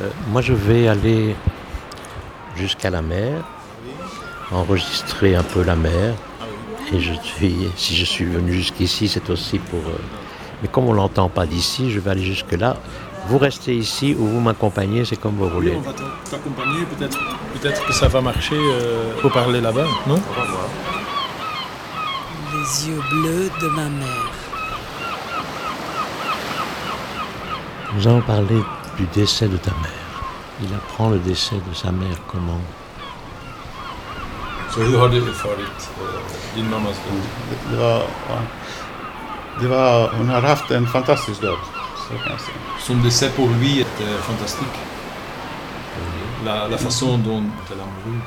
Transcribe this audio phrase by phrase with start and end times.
[0.00, 1.34] Euh, moi, je vais aller
[2.56, 3.42] jusqu'à la mer,
[4.52, 6.14] enregistrer un peu la mer.
[6.92, 9.80] Et je suis, si je suis venu jusqu'ici, c'est aussi pour.
[9.80, 9.98] euh,
[10.62, 12.76] mais comme on l'entend pas d'ici, je vais aller jusque là.
[13.28, 15.74] Vous restez ici ou vous m'accompagnez, c'est comme vous Oui, voulez.
[15.76, 15.92] on va
[16.30, 16.80] t'accompagner.
[16.98, 17.18] Peut-être
[17.80, 20.18] peut que ça va marcher euh, pour parler là-bas, non?
[22.54, 24.32] Les yeux bleus de ma mère.
[27.94, 28.60] Nous allons parler
[28.98, 30.06] du décès de ta mère.
[30.62, 32.60] Il apprend le décès de sa mère comment?
[34.74, 35.90] Så hur har du erfarit
[36.54, 37.22] din mammas död?
[37.70, 38.02] Det, var,
[39.60, 41.58] det var, hon har haft en fantastisk död.
[42.08, 42.58] Så kan jag säga.
[42.80, 44.78] Son décès pour lui était fantastique.
[46.44, 48.20] La, la façon dont elle a mouru.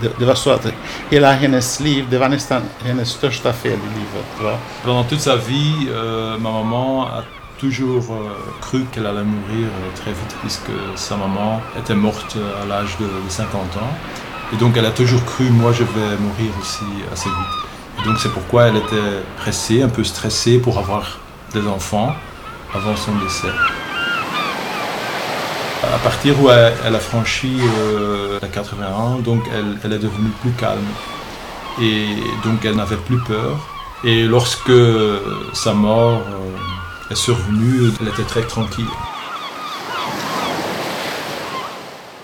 [0.00, 0.66] Det, det var så att
[1.10, 4.26] hela hennes liv, det var nästan hennes största fel i livet.
[4.42, 4.58] Va?
[4.84, 7.22] Pendant toute sa vie, euh, ma maman a
[7.58, 8.30] toujours euh,
[8.60, 12.96] cru qu'elle allait mourir euh, très vite puisque sa maman était morte euh, à l'âge
[12.98, 13.92] de, de 50 ans.
[14.52, 18.00] Et donc elle a toujours cru, moi je vais mourir aussi assez vite.
[18.00, 21.18] Et donc c'est pourquoi elle était pressée, un peu stressée pour avoir
[21.52, 22.14] des enfants
[22.74, 23.48] avant son décès.
[25.82, 29.42] À partir où elle, a franchi euh, la 81, donc
[29.82, 30.80] elle, est devenue plus calme.
[31.80, 32.06] Et
[32.44, 33.58] donc elle n'avait plus peur.
[34.04, 34.72] Et lorsque
[35.54, 36.22] sa mort
[37.10, 38.90] est survenue, elle était très tranquille.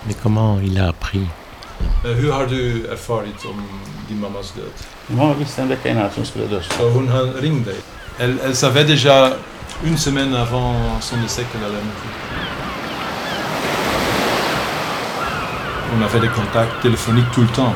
[0.07, 1.25] Mais comment il a appris?
[2.03, 3.57] Hur har du erfarit om
[4.07, 4.71] din mammas död?
[5.09, 6.61] Min mamma visste en vecka innan att hon skulle dö.
[6.61, 7.75] Så hon har ringt dig?
[8.19, 9.33] Elle, elle savait déjà
[9.83, 12.13] une semaine avant son décès qu'elle allait mourir.
[15.97, 17.73] On avait des contacts téléphoniques tout le temps.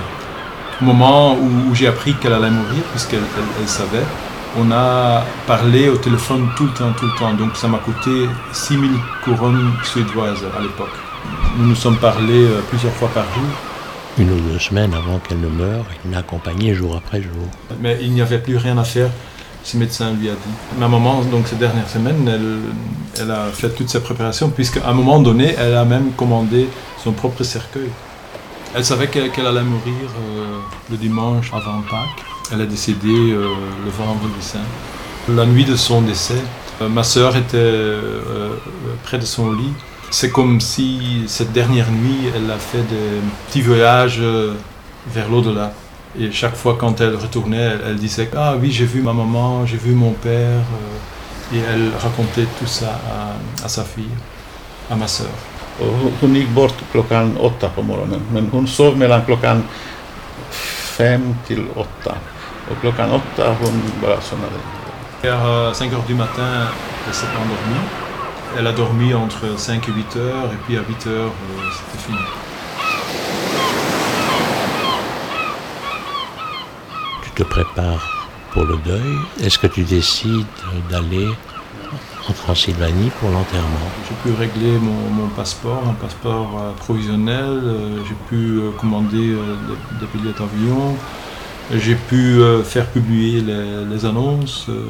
[0.82, 4.06] Au moment où, où j'ai appris qu'elle allait mourir, puisqu'elle elle- elle savait,
[4.58, 7.34] on a parlé au téléphone tout le temps, tout le temps.
[7.34, 8.92] Donc ça m'a coûté 6000
[9.24, 10.96] couronnes suédoises à l'époque.
[11.58, 13.44] Nous nous sommes parlé euh, plusieurs fois par jour.
[14.18, 17.48] Une ou deux semaines avant qu'elle ne meure, il l'a accompagnée jour après jour.
[17.80, 19.10] Mais il n'y avait plus rien à faire,
[19.64, 20.78] ce médecin lui a dit.
[20.78, 24.94] Ma maman, donc ces dernières semaines, elle, elle a fait toutes ses préparations, puisqu'à un
[24.94, 26.68] moment donné, elle a même commandé
[27.02, 27.90] son propre cercueil.
[28.76, 30.60] Elle savait qu'elle allait mourir euh,
[30.92, 32.29] le dimanche avant Pâques.
[32.52, 33.48] Elle est décédée euh,
[33.86, 34.60] le vendredi saint.
[35.28, 36.42] La nuit de son décès,
[36.82, 38.56] euh, ma sœur était euh,
[39.04, 39.74] près de son lit.
[40.10, 44.22] C'est comme si cette dernière nuit, elle a fait des petits voyages
[45.14, 45.72] vers l'au-delà.
[46.20, 49.78] Et chaque fois quand elle retournait, elle, disait Ah oui, j'ai vu ma maman, j'ai
[49.78, 50.64] vu mon père.
[51.54, 54.16] et elle racontait tout ça à, à sa fille,
[54.90, 55.34] à ma sœur.
[55.82, 58.22] Hon- gick bort klockan åtta på morgonen.
[58.34, 59.64] Men hon sov mellan klockan
[60.98, 61.64] fem till.
[62.70, 64.60] Hon bara somnade.
[65.24, 66.68] Vers 5 heures du matin,
[67.08, 67.86] elle s'est endormie.
[68.58, 72.04] Elle a dormi entre 5 et 8 heures, et puis à 8 heures, euh, c'était
[72.04, 72.18] fini.
[77.24, 79.18] Tu te prépares pour le deuil.
[79.42, 80.46] Est-ce que tu décides
[80.90, 81.28] d'aller
[82.28, 83.90] en Transylvanie pour l'enterrement?
[84.08, 87.46] J'ai pu régler mon, mon passeport, un passeport euh, provisionnel.
[87.64, 90.96] euh, j'ai pu euh, commander euh, des, des billets d'avion.
[91.72, 94.66] J'ai pu euh, faire publier les, les annonces.
[94.70, 94.86] euh,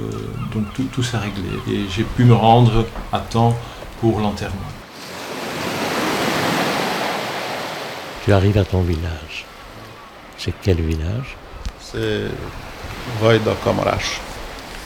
[0.54, 1.50] donc tout, tout s'est réglé.
[1.70, 3.58] Et j'ai pu me rendre à temps
[4.00, 4.56] pour l'enterrement.
[8.24, 9.46] Tu arrives à ton village.
[10.38, 11.36] C'est quel village?
[11.82, 12.28] C'est
[13.20, 14.22] Vojda Kamarash.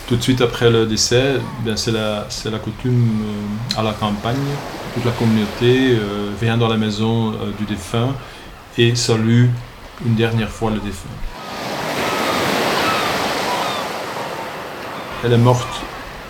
[0.07, 3.93] Tout de suite après le décès, bien, c'est la, c'est la coutume euh, à la
[3.93, 4.35] campagne.
[4.95, 5.97] Toute la communauté
[6.39, 8.13] vient dans la maison du défunt
[8.77, 9.47] et salue
[10.05, 11.09] une dernière fois le défunt.
[15.23, 15.81] Elle est morte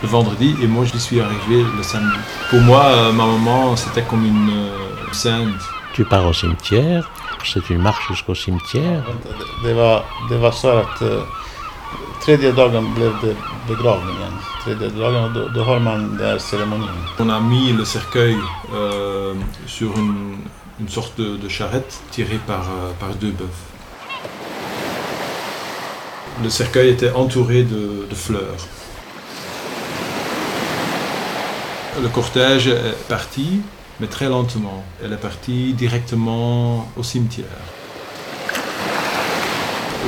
[0.02, 2.18] le vendredi et moi j'y suis arrivé le samedi.
[2.50, 5.62] Pour moi, euh, ma maman, c'était comme une euh, sainte.
[5.94, 7.09] Tu pars au cimetière.
[7.46, 9.02] C'est une marche jusqu'au cimetière.
[9.08, 11.02] Vänta, det- Det var, det var så att
[12.26, 13.36] tredje dagen blev det
[13.68, 14.34] begravningen.
[14.64, 16.90] Tredje dagen, och då, då har man den här ceremonin.
[17.20, 18.38] On a mis le cercueil
[18.76, 19.35] euh,
[19.67, 20.38] sur une,
[20.79, 23.59] une sorte de, de charrette tirée par, euh, par deux bœufs.
[26.44, 28.58] Le cercueil était entouré de, de fleurs.
[32.01, 33.61] Le cortège est parti,
[33.99, 34.84] mais très lentement.
[35.03, 37.45] Elle est partie directement au cimetière.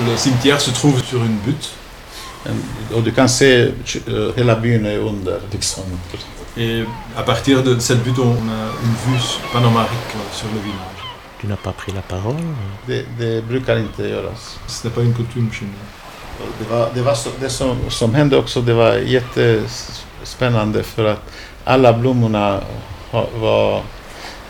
[0.07, 1.69] Le cimetière se trouve sur une butte
[2.93, 5.39] Och du kan se eh, hela byn är under.
[5.51, 5.83] Liksom.
[6.57, 6.85] et
[7.17, 9.23] à partir de cette butte, on a une vue
[9.53, 11.01] panoramique sur le village.
[11.39, 12.43] Tu n'as pas pris la parole?
[12.87, 14.57] Det, det brukar inte göras.
[14.67, 16.05] Ce n'est pas une coutume chez nous.
[16.59, 21.31] Det, var, det, var så, det som, som hände också, det var jättespännande för att
[21.63, 22.61] alla blommorna
[23.39, 23.83] var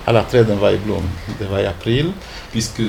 [0.05, 1.09] alla träden var i blom.
[1.39, 2.13] Det var i april.
[2.51, 2.81] Puisque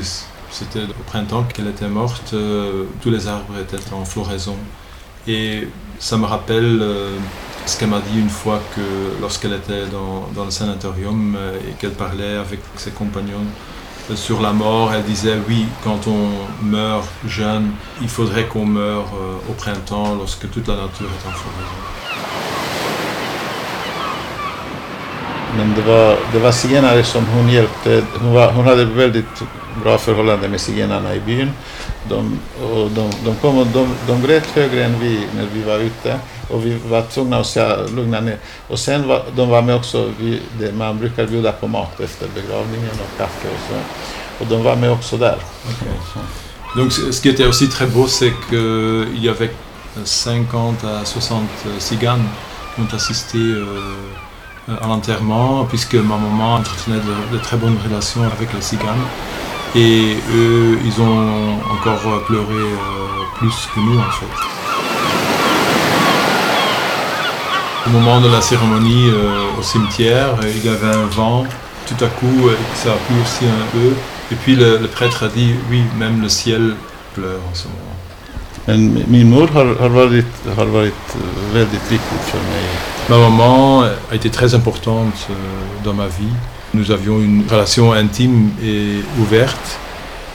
[0.50, 4.56] c'était au printemps qu'elle était morte, euh, tous les arbres étaient en floraison.
[5.26, 7.19] Et ça me rappelle euh,
[7.66, 11.72] ce qu'elle m'a dit une fois que lorsqu'elle était dans, dans le sanatorium euh, et
[11.81, 13.46] qu'elle parlait avec ses compagnons
[14.14, 19.50] sur la mort, elle disait oui, quand on meurt jeune, il faudrait qu'on meure euh,
[19.50, 21.82] au printemps lorsque toute la nature est en floraison.
[25.56, 28.03] Men det var, det var zigenare som hon hjälpte.
[28.20, 29.43] Hon, var, hon hade väldigt
[29.82, 31.50] bra förhållande med zigenarna i byn.
[32.08, 35.79] De, och de, de, kom och de, de grät högre än vi när vi var
[35.79, 36.19] ute.
[36.50, 38.38] Och vi var tvungna att säga lugna ner.
[38.69, 42.29] Och sen var de var med också, vi, det, man brukar bjuda på mat efter
[42.35, 43.76] begravningen och kaffe och så.
[44.44, 45.37] Och de var med också där.
[46.12, 46.19] Så.
[46.76, 49.50] Donc ce ce qui était aussi très beau, c'est qu'il y avait
[50.05, 51.49] 50 à 60
[51.79, 52.29] ciganes
[52.75, 53.64] qui ont assisté euh,
[54.81, 59.06] à l'enterrement, puisque ma maman entretenait de, de très bonnes relations avec les ciganes.
[59.75, 64.27] Et eux, ils ont encore pleuré euh, plus que nous en fait.
[67.87, 71.45] Au moment de la cérémonie euh, au cimetière, il y avait un vent.
[71.87, 73.95] Tout à coup, euh, ça a plu aussi un peu.
[74.33, 76.75] Et puis le, le prêtre a dit, oui, même le ciel
[77.15, 77.97] pleure en ce moment.
[78.67, 80.27] Men min mor har, har, varit,
[80.57, 81.17] har varit
[81.53, 82.69] väldigt viktig för mig.
[83.09, 85.29] Ma maman a été très importante
[85.85, 86.35] dans ma vie.
[86.76, 89.78] Nous avions une relation intime et ouverte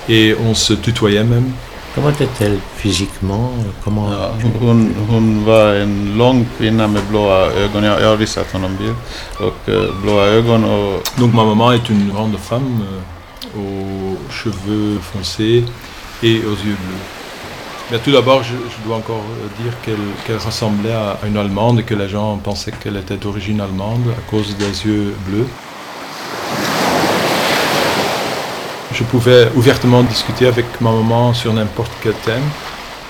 [0.10, 1.52] et on se tutoyait même.
[1.94, 3.52] Comment était-elle physiquement?
[3.84, 7.84] Comment Ja, hon, hon var en lång kvinna med blåa ögon.
[7.84, 8.96] Jag, jag har visat honom bild.
[9.40, 9.70] Och
[10.02, 15.64] blåa ögon och Donc ma maman est une grande femme euh, aux cheveux foncés
[16.24, 17.04] et aux yeux bleus.
[17.92, 19.74] Mais tout d'abord, je, je dois encore euh, dire
[20.26, 24.22] qu'elle ressemblait à une Allemande et que les gens pensaient qu'elle était d'origine allemande à
[24.32, 25.48] cause des yeux bleus.
[29.02, 32.44] Je pouvais ouvertement discuter avec ma maman sur n'importe quel thème.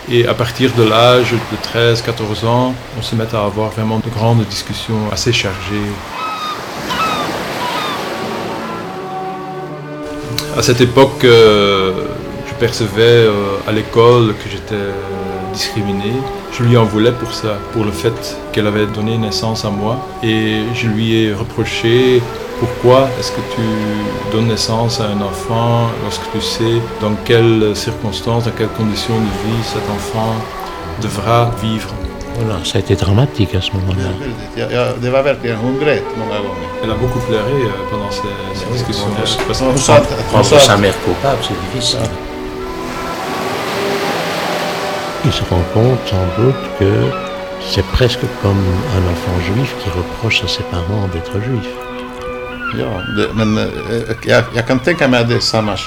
[0.10, 4.10] Et à partir de l'âge de 13-14 ans, on se met à avoir vraiment de
[4.10, 5.92] grandes discussions assez chargées.
[10.58, 12.06] À cette époque, euh,
[12.48, 14.94] je percevais euh, à l'école que j'étais euh,
[15.54, 16.14] discriminé.
[16.54, 20.08] Je lui en voulais pour ça, pour le fait qu'elle avait donné naissance à moi.
[20.24, 22.22] Et je lui ai reproché
[22.62, 23.64] pourquoi est-ce que tu
[24.32, 29.32] donnes naissance à un enfant lorsque tu sais dans quelles circonstances, dans quelles conditions de
[29.46, 30.36] vie cet enfant
[31.02, 31.90] devra vivre.
[32.36, 34.10] Voilà, ça a été dramatique à ce moment-là.
[36.84, 38.22] Elle a beaucoup pleuré euh, pendant ces,
[38.54, 39.08] ces oui, discussions.
[40.36, 42.00] on sa mère coupable, c'est difficile.
[45.26, 46.94] Il se rend compte sans doute que
[47.68, 48.64] c'est presque comme
[48.98, 51.68] un enfant juif qui reproche à ses parents d'être juif.
[52.78, 53.66] Ja, det, men eh,
[54.24, 55.78] jag, jag kan tänka mig att det är samma.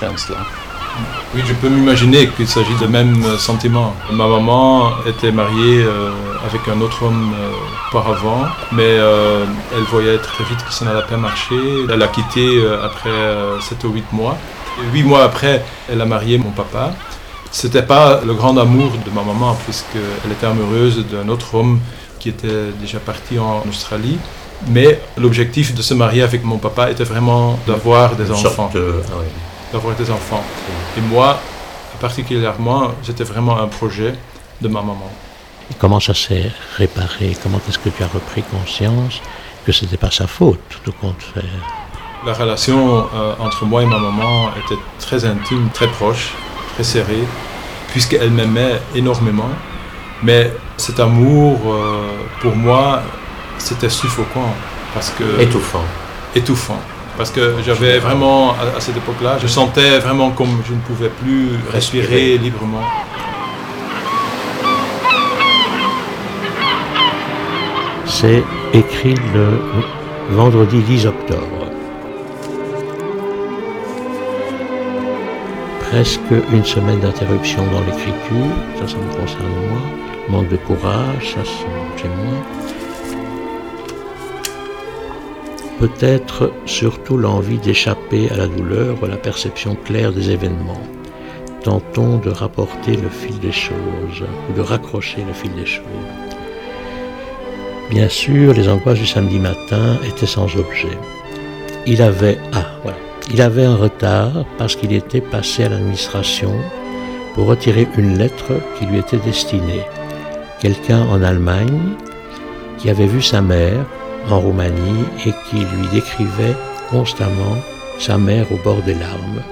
[1.34, 3.92] Oui, je peux m'imaginer qu'il s'agit de même euh, sentiment.
[4.12, 6.10] Ma maman était mariée euh,
[6.46, 7.50] avec un autre homme euh,
[7.88, 9.44] auparavant, mais euh,
[9.76, 11.56] elle voyait très vite que ça n'allait pas marcher.
[11.92, 13.10] Elle a quitté après
[13.60, 14.36] 7 ou 8 mois.
[14.80, 16.92] Et 8 mois après, elle a marié mon papa.
[17.50, 21.80] C'était pas le grand amour de ma maman, puisqu'elle était amoureuse d'un autre homme
[22.20, 24.18] qui était déjà parti en Australie.
[24.68, 29.02] Mais l'objectif de se marier avec mon papa était vraiment d'avoir des Une enfants de-
[29.10, 29.26] ah oui.
[29.72, 30.42] d'avoir des enfants.
[30.96, 31.38] Et moi,
[32.00, 34.14] particulièrement, c'était vraiment un projet
[34.60, 35.10] de ma maman.
[35.70, 37.36] Et Comment ça s'est réparé?
[37.42, 39.20] Comment est-ce que tu as repris conscience
[39.64, 41.44] que c'était pas sa faute, tout compte fait
[42.26, 46.32] La relation euh, entre moi et ma maman était très intime, très proche,
[46.74, 47.24] très serrée,
[47.88, 49.48] puisqu'elle m'aimait énormément.
[50.22, 52.08] Mais cet amour, euh,
[52.40, 53.02] pour moi,
[53.64, 54.52] c'était suffocant,
[54.92, 55.84] parce que Étouffant.
[56.34, 56.78] étouffant.
[57.16, 61.08] Parce que j'avais vraiment, à, à cette époque-là, je sentais vraiment comme je ne pouvais
[61.08, 62.38] plus respirer, Respirer.
[62.38, 62.82] librement.
[68.06, 68.42] C'est
[68.72, 69.58] écrit le
[70.30, 71.66] vendredi 10 octobre.
[75.90, 76.20] Presque
[76.52, 79.80] une semaine d'interruption dans l'écriture, ça, ça me concerne moi.
[80.28, 82.38] Manque de courage, ça, c'est moi.
[85.84, 90.80] Peut-être surtout l'envie d'échapper à la douleur ou à la perception claire des événements.
[91.62, 94.24] Tentons de rapporter le fil des choses,
[94.56, 95.84] de raccrocher le fil des choses.
[97.90, 100.96] Bien sûr, les angoisses du samedi matin étaient sans objet.
[102.54, 102.64] Ah,
[103.30, 106.54] il avait un retard parce qu'il était passé à l'administration
[107.34, 109.84] pour retirer une lettre qui lui était destinée.
[110.60, 111.90] Quelqu'un en Allemagne
[112.78, 113.84] qui avait vu sa mère
[114.30, 116.56] en Roumanie et qui lui décrivait
[116.90, 117.56] constamment
[117.98, 119.42] sa mère au bord des larmes,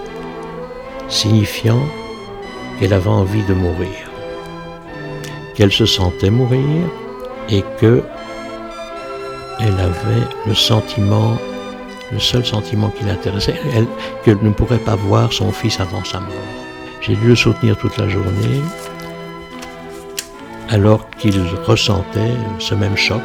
[1.08, 1.82] signifiant
[2.78, 4.10] qu'elle avait envie de mourir,
[5.54, 6.88] qu'elle se sentait mourir
[7.48, 8.02] et que
[9.60, 11.36] elle avait le sentiment,
[12.10, 13.60] le seul sentiment qui l'intéressait,
[14.24, 16.50] qu'elle ne pourrait pas voir son fils avant sa mort.
[17.00, 18.62] J'ai dû le soutenir toute la journée,
[20.68, 23.20] alors qu'il ressentait ce même choc.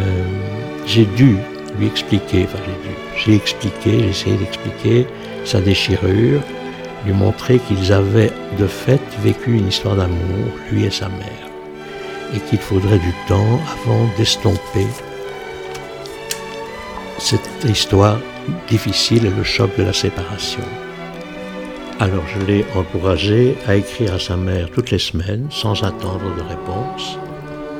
[0.00, 0.24] Euh,
[0.86, 1.36] j'ai dû
[1.78, 5.06] lui expliquer, enfin j'ai dû, j'ai expliqué, j'ai essayé d'expliquer
[5.44, 6.40] sa déchirure,
[7.06, 11.48] lui montrer qu'ils avaient de fait vécu une histoire d'amour, lui et sa mère,
[12.34, 14.86] et qu'il faudrait du temps avant d'estomper
[17.18, 18.18] cette histoire
[18.68, 20.64] difficile et le choc de la séparation.
[21.98, 26.42] Alors je l'ai encouragé à écrire à sa mère toutes les semaines sans attendre de
[26.42, 27.18] réponse.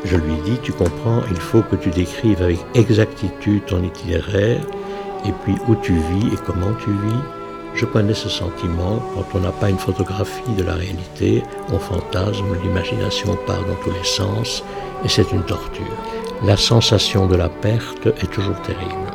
[0.05, 4.61] Je lui dis, tu comprends, il faut que tu décrives avec exactitude ton itinéraire
[5.27, 7.21] et puis où tu vis et comment tu vis.
[7.75, 12.47] Je connais ce sentiment quand on n'a pas une photographie de la réalité, on fantasme,
[12.63, 14.65] l'imagination part dans tous les sens
[15.05, 15.85] et c'est une torture.
[16.45, 19.11] La sensation de la perte est toujours terrible.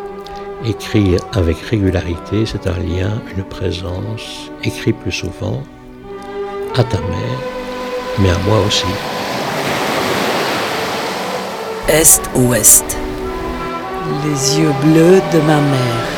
[0.64, 4.52] Écrire avec régularité, c'est un lien, une présence.
[4.64, 5.64] Écris plus souvent
[6.76, 7.40] à ta mère,
[8.20, 8.86] mais à moi aussi.
[11.88, 12.98] Est-Ouest.
[14.24, 16.15] Les yeux bleus de ma mère.